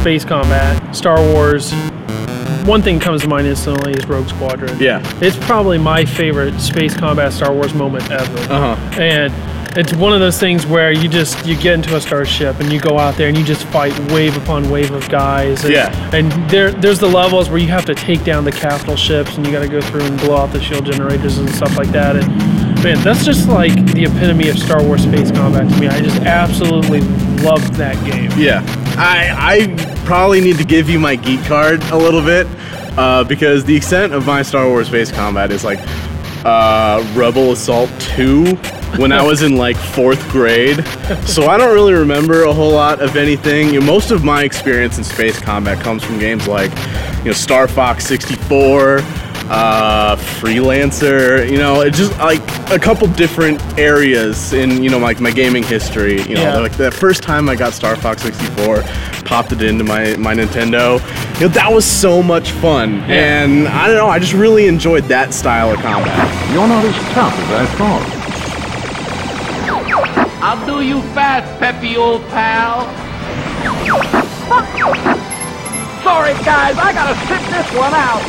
[0.00, 1.72] space combat, Star Wars.
[2.64, 4.78] One thing comes to mind instantly is Rogue Squadron.
[4.78, 5.02] Yeah.
[5.22, 8.38] It's probably my favorite space combat Star Wars moment ever.
[8.52, 9.00] Uh huh.
[9.00, 9.32] And
[9.78, 12.80] it's one of those things where you just you get into a starship and you
[12.80, 15.64] go out there and you just fight wave upon wave of guys.
[15.64, 16.10] And, Yeah.
[16.14, 19.46] And there there's the levels where you have to take down the capital ships and
[19.46, 22.16] you got to go through and blow out the shield generators and stuff like that.
[22.16, 25.88] And man, that's just like the epitome of Star Wars space combat to me.
[25.88, 27.00] I just absolutely
[27.42, 28.30] loved that game.
[28.36, 28.62] Yeah,
[28.98, 32.46] I I probably need to give you my geek card a little bit
[32.98, 35.78] uh, because the extent of my Star Wars space combat is like
[36.44, 38.56] uh, Rebel Assault 2
[38.96, 40.84] when I was in like fourth grade.
[41.26, 43.72] So I don't really remember a whole lot of anything.
[43.72, 46.70] You know, most of my experience in space combat comes from games like
[47.18, 49.00] you know Star Fox 64.
[49.50, 55.18] Uh, freelancer, you know, it just like a couple different areas in, you know, like
[55.20, 56.22] my gaming history.
[56.22, 56.58] You know, Yeah.
[56.58, 58.84] like the first time I got Star Fox 64,
[59.24, 61.00] popped it into my, my Nintendo,
[61.40, 62.98] you know, that was so much fun.
[63.08, 63.42] Yeah.
[63.42, 66.28] And I don't know, I just really enjoyed that style of combat.
[66.54, 68.06] You're not as tough as I thought.
[70.42, 72.86] I'll do you fast, peppy old pal.
[76.04, 78.22] Sorry, guys, I gotta sit this one out.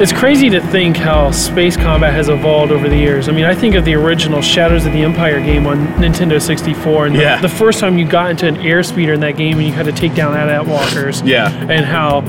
[0.00, 3.28] It's crazy to think how space combat has evolved over the years.
[3.28, 7.06] I mean, I think of the original Shadows of the Empire game on Nintendo 64,
[7.06, 7.38] and the- Yeah.
[7.40, 9.92] the, first time you got into an airspeeder in that game and you had to
[9.92, 11.20] take down AT-AT walkers.
[11.22, 11.52] Yeah.
[11.68, 12.22] And how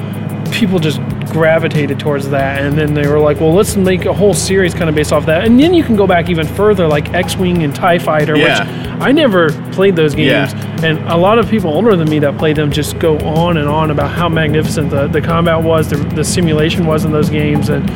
[0.51, 0.99] people just
[1.31, 4.89] gravitated towards that, and then they were like, "Well, let's make a whole series kind
[4.89, 7.73] of based off that." And then you can go back even further, like X-wing and
[7.73, 8.59] Tie Fighter, Yeah.
[8.63, 10.45] which I never played those Yeah.
[10.47, 10.83] games.
[10.83, 13.67] And a lot of people older than me that played them just go on and
[13.67, 17.69] on about how magnificent the, the combat was, the, the simulation was in those games,
[17.69, 17.89] and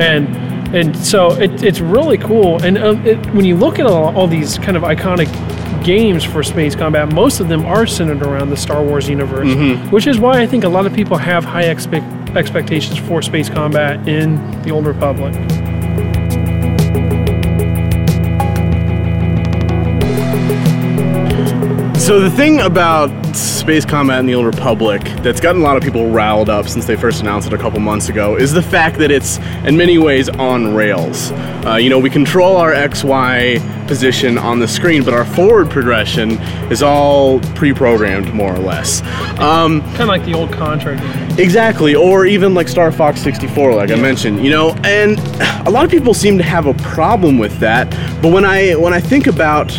[0.00, 0.26] and
[0.74, 2.62] and so it, it's really cool.
[2.62, 5.28] And uh, it, when you look at all, all these kind of iconic
[5.84, 9.48] games for space combat, most of them are centered around the Star Wars universe,
[9.90, 12.04] which is why I think a lot of people have high expect,
[12.36, 15.34] expectations for space combat in the Old Republic.
[22.00, 25.82] So the thing about space combat in the Old Republic that's gotten a lot of
[25.82, 28.96] people riled up since they first announced it a couple months ago is the fact
[28.98, 31.30] that it's in many ways on rails.
[31.64, 36.32] Uh, you know, we control our XY position on the screen, but our forward progression
[36.72, 39.02] is all pre-programmed more or less.
[39.38, 41.38] Um, Kind of like the old Contra game.
[41.38, 45.18] Exactly, or even like Star Fox 64, like I mentioned, you know, and
[45.66, 47.90] a lot of people seem to have a problem with that.
[48.22, 49.70] But when I when I think about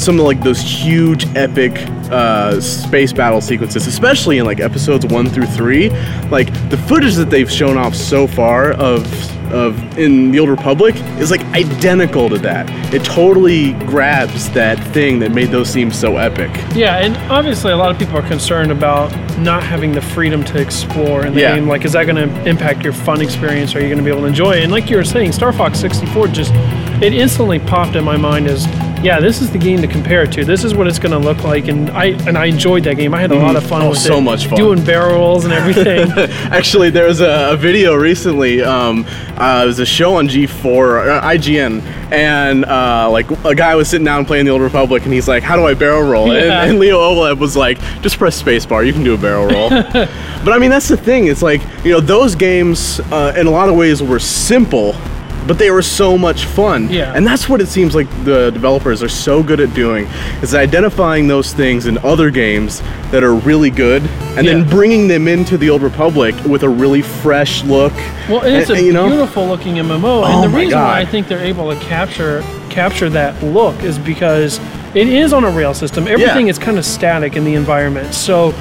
[0.00, 1.72] some of like those huge epic
[2.10, 5.90] uh, space battle sequences, especially in like episodes one through three,
[6.30, 9.04] like the footage that they've shown off so far of
[9.52, 12.70] of in the Old Republic is like identical to that.
[12.94, 16.50] It totally grabs that thing that made those seem so epic.
[16.76, 20.60] Yeah, and obviously a lot of people are concerned about not having the freedom to
[20.60, 21.56] explore in the Yeah.
[21.56, 21.66] game.
[21.66, 23.74] Like, is that going to impact your fun experience?
[23.74, 24.62] Are you going to be able to enjoy it?
[24.62, 26.52] And like you were saying, Star Fox 64 just
[27.02, 28.66] it instantly popped in my mind as,
[29.02, 30.44] yeah, this is the game to compare it to.
[30.44, 33.14] This is what it's going to look like, and I and I enjoyed that game.
[33.14, 34.02] I had a lot of fun Oh, with it.
[34.02, 34.56] so much fun.
[34.58, 36.10] doing barrel rolls and everything.
[36.52, 38.62] Actually, there was a, a video recently.
[38.62, 39.06] Um,
[39.38, 43.74] uh, it was a show on G4 or uh, IGN, and uh, like a guy
[43.74, 46.28] was sitting down playing the Old Republic, and he's like, "How do I barrel roll?"
[46.28, 46.60] Yeah.
[46.62, 48.86] And, and Leo Oleb was like, "Just press spacebar.
[48.86, 49.70] You can do a barrel roll."
[50.44, 51.26] but I mean, that's the thing.
[51.28, 54.94] It's like you know, those games uh, in a lot of ways were simple.
[55.46, 56.88] But they were so much fun.
[56.90, 57.12] Yeah.
[57.14, 60.06] And that's what it seems like the developers are so good at doing
[60.42, 64.02] is identifying those things in other games that are really good
[64.36, 64.52] and Yeah.
[64.52, 67.92] then bringing them into the Old Republic with a really fresh look.
[68.28, 71.00] Well, and it's And- a you know, beautiful looking MMO, Oh and the reason why
[71.00, 74.60] I think they're able to capture capture that look is because
[74.94, 76.06] it is on a rail system.
[76.06, 76.50] Everything Yeah.
[76.52, 78.54] is kind of static in the environment, so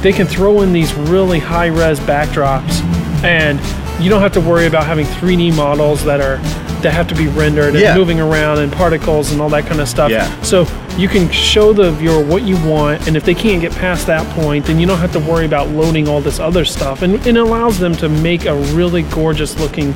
[0.00, 2.80] they can throw in these really high res backdrops,
[3.22, 3.60] and
[4.00, 6.36] you don't have to worry about having 3D models that are
[6.82, 7.94] that have to be rendered and Yeah.
[7.94, 10.10] moving around and particles and all that kind of stuff.
[10.10, 10.26] Yeah.
[10.40, 10.66] So
[10.96, 14.26] you can show the viewer what you want, and if they can't get past that
[14.34, 17.02] point, then you don't have to worry about loading all this other stuff.
[17.02, 19.92] And, and it allows them to make a really gorgeous looking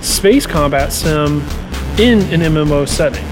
[0.00, 1.42] space combat sim
[1.98, 3.24] in an MMO setting.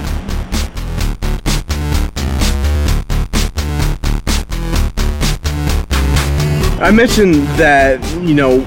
[6.79, 8.59] I mentioned that, you know,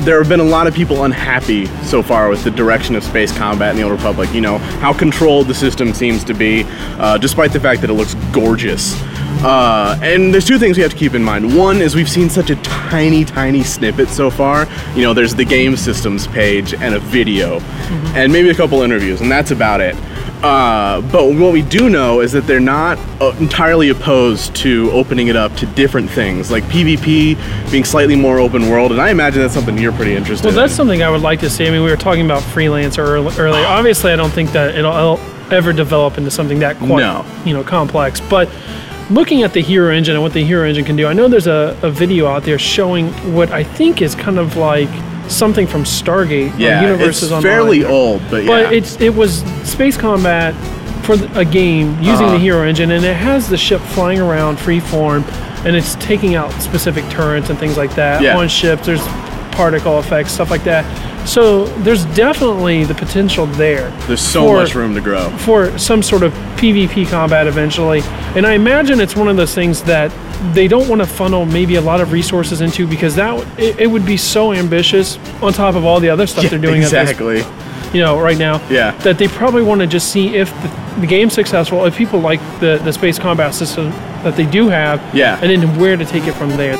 [0.00, 3.36] there have been a lot of people unhappy so far with the direction of space
[3.36, 4.32] combat in the Old Republic.
[4.34, 6.64] You know, how controlled the system seems to be,
[6.98, 9.00] uh, despite the fact that it looks gorgeous.
[9.42, 11.56] Uh, and there's two things we have to keep in mind.
[11.56, 14.66] One is we've seen such a tiny, tiny snippet so far.
[14.94, 17.60] You know, there's the game systems page and a video,
[18.14, 19.96] and maybe a couple interviews, and that's about it.
[20.44, 25.28] Uh, but what we do know is that they're not uh, entirely opposed to opening
[25.28, 29.40] it up to different things, like PvP being slightly more open world, and I imagine
[29.40, 30.76] that's something you're pretty interested Well, that's in.
[30.76, 31.66] something I would like to see.
[31.66, 33.64] I mean, we were talking about freelancer earl- earlier.
[33.66, 35.20] Obviously, I don't think that it'll, it'll
[35.52, 37.24] ever develop into something that quite, No.
[37.46, 38.20] you know, complex.
[38.20, 38.48] But
[39.10, 41.46] looking at the Hero Engine and what the Hero Engine can do, I know there's
[41.46, 44.90] a, a video out there showing what I think is kind of like
[45.28, 46.52] something from Stargate.
[46.58, 47.42] yeah, Universes it's Online.
[47.42, 48.48] fairly old, but yeah.
[48.64, 50.54] But it's it was space combat
[51.04, 52.38] for a game using the Uh-huh.
[52.38, 55.22] Hero Engine, and it has the ship flying around freeform,
[55.66, 58.36] and it's taking out specific turrets and things like that Yeah.
[58.38, 58.86] on ships.
[58.86, 59.04] There's
[59.54, 60.84] particle effects, stuff like that.
[61.26, 63.90] So there's definitely the potential there.
[64.06, 65.30] There's so for- much room to grow.
[65.38, 68.02] for some sort of PvP combat eventually.
[68.36, 70.12] And I imagine it's one of those things that
[70.54, 73.86] they don't want to funnel maybe a lot of resources into because that it, it
[73.86, 77.10] would be so ambitious on top of all the other stuff they're doing at this
[77.10, 77.38] exactly.
[77.98, 78.60] you know, right now.
[78.68, 78.90] Yeah.
[78.98, 82.40] That they probably want to just see if the, the game's successful, if people like
[82.60, 83.90] the, the space combat system
[84.24, 85.38] that they do have, Yeah.
[85.40, 86.76] and then where to take it from there.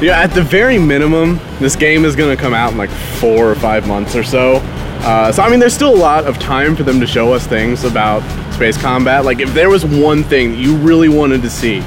[0.00, 3.50] Yeah, at the very minimum, this game is going to come out in like four
[3.50, 4.56] or five months or so.
[5.02, 7.46] Uh, so I mean, there's still a lot of time for them to show us
[7.46, 8.20] things about
[8.54, 9.24] space combat.
[9.24, 11.78] Like, if there was one thing you really wanted to see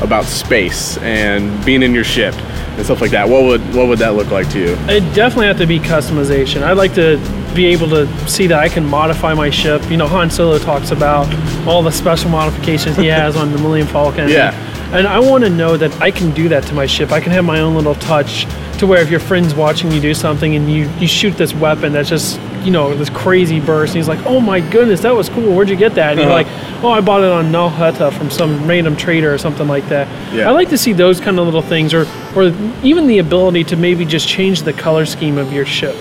[0.00, 3.98] about space and being in your ship and stuff like that, what would what would
[3.98, 4.76] that look like to you?
[4.88, 6.62] It definitely have to be customization.
[6.62, 7.18] I'd like to
[7.54, 9.82] be able to see that I can modify my ship.
[9.90, 11.26] You know, Han Solo talks about
[11.66, 14.28] all the special modifications he has on the Millennium Falcon.
[14.28, 14.52] Yeah.
[14.92, 17.12] And I want to know that I can do that to my ship.
[17.12, 18.44] I can have my own little touch
[18.78, 21.92] to where if your friend's watching you do something and you, you shoot this weapon
[21.92, 25.28] that's just, you know, this crazy burst, and he's like, oh my goodness, that was
[25.28, 25.54] cool.
[25.54, 26.12] Where'd you get that?
[26.12, 26.42] And you're Uh-huh.
[26.74, 29.86] like, oh, I bought it on Nal Hutta from some random trader or something like
[29.90, 30.08] that.
[30.34, 30.48] Yeah.
[30.48, 32.52] I like to see those kind of little things or, or
[32.82, 35.94] even the ability to maybe just change the color scheme of your ship.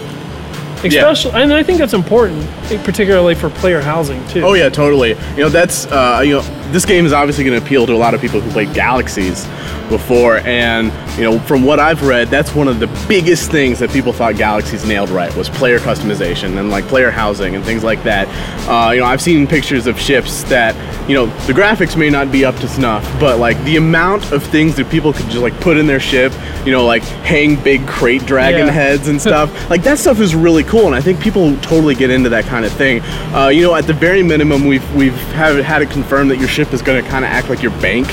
[0.83, 2.49] Especially, and I think that's important,
[2.85, 4.41] particularly for player housing too.
[4.43, 5.09] Oh yeah, totally.
[5.35, 6.41] You know, that's uh, you know,
[6.71, 9.45] this game is obviously going to appeal to a lot of people who played Galaxies
[9.89, 13.89] before, and you know, from what I've read, that's one of the biggest things that
[13.89, 18.03] people thought Galaxies nailed right was player customization and like player housing and things like
[18.03, 18.27] that.
[18.69, 20.75] Uh, you know, I've seen pictures of ships that
[21.09, 24.43] you know the graphics may not be up to snuff, but like the amount of
[24.43, 26.31] things that people could just like put in their ship,
[26.65, 28.71] you know, like hang big krayt dragon Yeah.
[28.71, 29.49] heads and stuff.
[29.71, 32.63] like that stuff is really cool, and I think people totally get into that kind
[32.63, 33.01] of thing.
[33.33, 36.47] Uh, you know, at the very minimum, we've we've have, had it confirmed that your
[36.59, 38.07] ship is going to kind of act like your bank.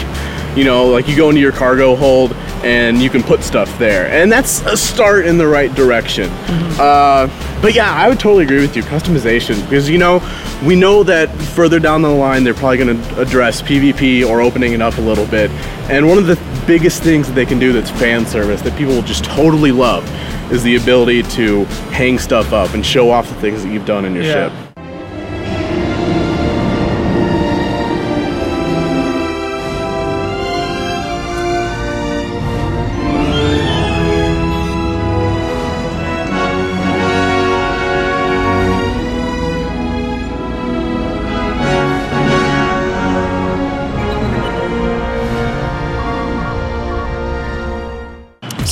[0.57, 2.33] You know, like you go into your cargo hold
[2.65, 6.31] and you can put stuff there, and that's a start in the right direction.
[6.79, 7.29] Uh,
[7.61, 8.83] but yeah, I would totally agree with you.
[8.83, 10.23] Customization, because you know,
[10.65, 14.73] we know that further down the line they're probably going to address PvP or opening
[14.73, 15.51] it up a little bit.
[15.91, 18.95] And one of the biggest things that they can do that's fan service that people
[18.95, 20.05] will just totally love
[20.51, 24.07] is the ability to hang stuff up and show off the things that you've done
[24.07, 24.49] in your Yeah.
[24.49, 24.66] ship.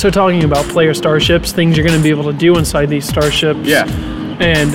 [0.05, 3.07] So talking about player starships, things you're going to be able to do inside these
[3.07, 3.61] starships.
[3.61, 3.87] Yeah.
[4.39, 4.69] And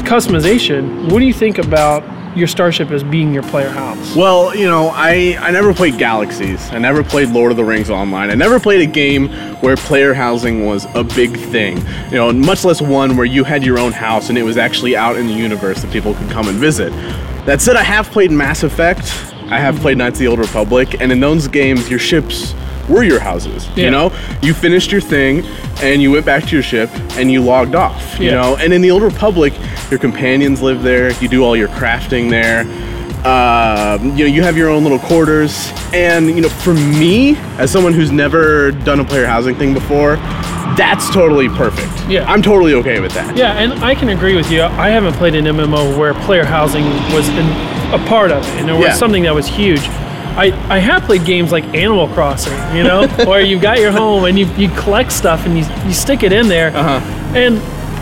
[0.00, 1.10] customization.
[1.10, 2.04] What do you think about
[2.36, 4.14] your starship as being your player house?
[4.14, 6.70] Well, you know, I, I never played Galaxies.
[6.72, 8.28] I never played Lord of the Rings Online.
[8.28, 9.30] I never played a game
[9.62, 11.78] where player housing was a big thing.
[12.10, 14.94] You know, much less one where you had your own house and it was actually
[14.94, 16.90] out in the universe that people could come and visit.
[17.46, 19.10] That said, I have played Mass Effect.
[19.50, 22.54] I have played Knights of the Old Republic, and in those games, your ships
[22.90, 23.68] were your houses.
[23.76, 23.84] Yeah.
[23.86, 25.44] You know, you finished your thing
[25.82, 28.18] and you went back to your ship and you logged off.
[28.18, 28.40] You Yeah.
[28.40, 29.52] know, and in the Old Republic,
[29.90, 31.12] your companions live there.
[31.20, 32.66] You do all your crafting there.
[33.24, 35.72] Uh, you know, you have your own little quarters.
[35.92, 40.16] And you know, for me, as someone who's never done a player housing thing before,
[40.76, 41.92] that's totally perfect.
[42.08, 42.24] Yeah.
[42.30, 43.36] I'm totally okay with that.
[43.36, 44.62] Yeah, and I can agree with you.
[44.62, 47.46] I haven't played an MMO where player housing was in,
[47.92, 48.92] a part of it, and it was Yeah.
[48.94, 49.82] something that was huge.
[50.36, 54.24] I, I have played games like Animal Crossing, you know, where you've got your home
[54.24, 56.74] and you, you collect stuff and you, you stick it in there.
[56.76, 57.00] Uh-huh.
[57.36, 57.58] And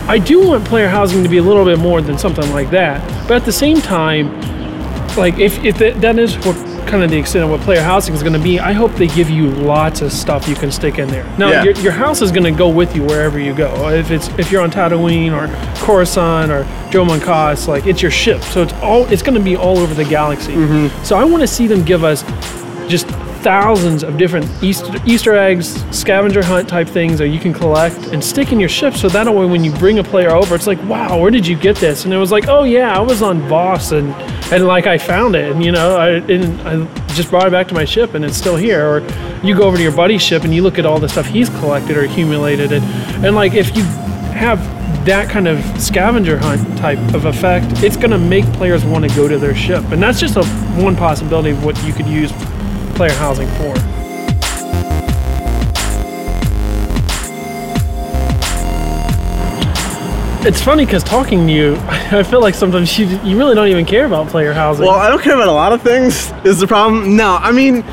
[0.09, 3.01] I do want player housing to be a little bit more than something like that.
[3.27, 4.39] But at the same time,
[5.15, 6.55] like if, if that, that is what
[6.89, 9.07] kind of the extent of what player housing is going to be, I hope they
[9.07, 11.23] give you lots of stuff you can stick in there.
[11.37, 11.63] Now Yeah.
[11.63, 13.89] your, your house is going to go with you wherever you go.
[13.89, 15.47] If it's if you're on Tatooine or
[15.85, 19.55] Coruscant or Dromund Kaas, like it's your ship, so it's all it's going to be
[19.55, 20.53] all over the galaxy.
[20.53, 21.03] Mm-hmm.
[21.03, 22.23] So I want to see them give us
[22.89, 23.07] just
[23.41, 28.23] thousands of different Easter, Easter eggs, scavenger hunt type things that you can collect and
[28.23, 28.93] stick in your ship.
[28.93, 31.55] So that way, when you bring a player over, it's like, wow, where did you
[31.55, 32.05] get this?
[32.05, 34.13] And it was like, oh yeah, I was on Voss and
[34.51, 37.67] and like I found it, and you know, I and I just brought it back
[37.67, 38.85] to my ship, and it's still here.
[38.85, 38.99] Or
[39.43, 41.49] you go over to your buddy's ship and you look at all the stuff he's
[41.49, 42.83] collected or accumulated, and
[43.25, 43.83] and like if you
[44.33, 44.59] have
[45.05, 49.15] that kind of scavenger hunt type of effect, it's going to make players want to
[49.15, 50.43] go to their ship, and that's just a
[50.81, 52.31] one possibility of what you could use
[52.99, 53.73] player housing for.
[60.45, 61.75] It's funny because talking to you,
[62.11, 64.85] I feel like sometimes you, you really don't even care about player housing.
[64.85, 66.33] Well, I don't care about a lot of things.
[66.43, 67.15] Is the problem?
[67.15, 67.85] No, I mean,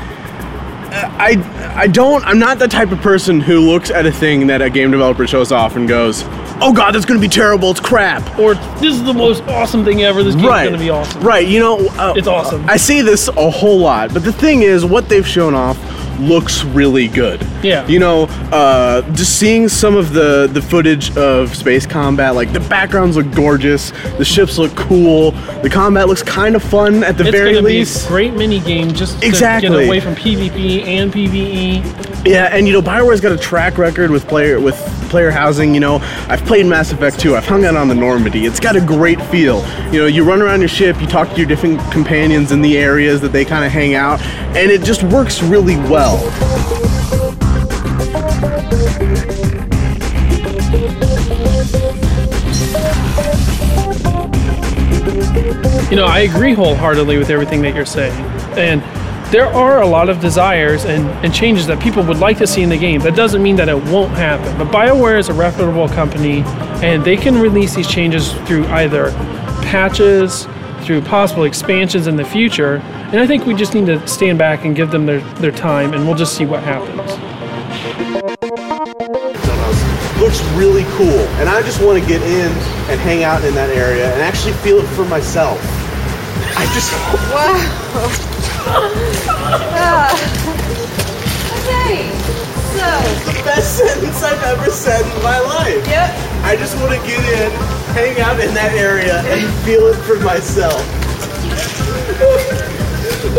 [0.97, 2.25] I I don't.
[2.25, 5.27] I'm not the type of person who looks at a thing that a game developer
[5.27, 6.23] shows off and goes,
[6.61, 7.71] "Oh God, that's gonna be terrible.
[7.71, 10.23] It's crap." or this is the most awesome thing ever.
[10.23, 10.63] This game's right.
[10.63, 11.21] going to be awesome.
[11.21, 11.47] Right.
[11.47, 12.63] You know, uh, It's awesome.
[12.69, 15.77] I see this a whole lot, but the thing is, what they've shown off
[16.19, 17.45] looks really good.
[17.63, 17.87] Yeah.
[17.87, 22.59] You know, uh, just seeing some of the the footage of space combat, like the
[22.61, 25.31] backgrounds look gorgeous, the ships look cool,
[25.61, 28.05] the combat looks kind of fun at the It's very going to be least.
[28.05, 29.69] a great mini game just to Exactly.
[29.69, 31.11] get away from PvP and.
[31.11, 32.25] PvE.
[32.27, 34.75] Yeah, and you know, Bioware's got a track record with player with
[35.07, 35.73] player housing.
[35.73, 37.35] You know, I've played Mass Effect 2.
[37.35, 38.45] I've hung out on the Normandy.
[38.45, 39.65] It's got a great feel.
[39.91, 42.77] You know, you run around your ship, you talk to your different companions in the
[42.77, 44.21] areas that they kind of hang out,
[44.55, 46.17] and it just works really well.
[55.89, 58.13] You know, I agree wholeheartedly with everything that you're saying.
[58.57, 58.83] And
[59.31, 62.61] there are a lot of desires and, and changes that people would like to see
[62.61, 63.01] in the game.
[63.01, 64.57] That doesn't mean that it won't happen.
[64.57, 66.43] But BioWare is a reputable company
[66.81, 69.11] and they can release these changes through either
[69.63, 70.47] patches,
[70.85, 72.77] through possible expansions in the future.
[73.11, 75.93] And I think we just need to stand back and give them their, their time
[75.93, 77.11] and we'll just see what happens.
[80.21, 82.51] Looks really cool, and I just want to get in
[82.89, 85.59] and hang out in that area and actually feel it for myself.
[86.57, 88.33] I just
[91.67, 92.09] Okay,
[92.75, 92.87] so,
[93.31, 95.87] the best sentence I've ever said in my life.
[95.87, 96.11] yep.
[96.43, 97.51] I just want to get in,
[97.93, 100.81] hang out in that area, and feel it for myself.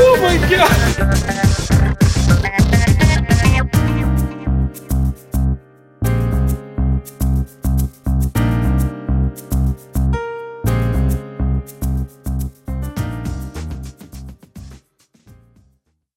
[0.00, 1.77] Oh my god!